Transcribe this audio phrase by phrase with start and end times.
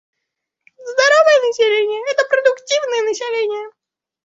[0.83, 3.69] Здоровое население— это продуктивное население.